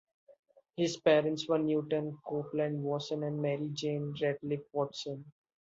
His 0.77 0.97
parents 0.97 1.47
were 1.47 1.59
Newton 1.59 2.17
Copeland 2.25 2.81
Wasson 2.83 3.21
and 3.23 3.39
Mary 3.39 3.69
Jane 3.71 4.15
(Ratliff) 4.19 4.63
Watson. 4.73 5.31